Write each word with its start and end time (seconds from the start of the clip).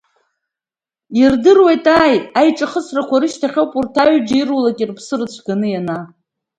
Ирдыруеит 1.21 1.85
ааи, 2.01 2.17
аиҿахысрақәа 2.39 3.15
рышьҭахь 3.21 3.57
ауп 3.59 3.73
урҭ 3.79 3.95
аҩыџьа 4.01 4.37
ирулак 4.39 4.79
рыԥсы 4.87 5.15
рыцәганы 5.19 5.67
ианаа. 5.71 6.03